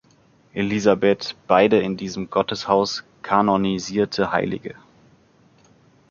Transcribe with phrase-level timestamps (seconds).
[0.55, 4.73] Elisabeth", beide in diesem Gotteshaus kanonisierte Heilige.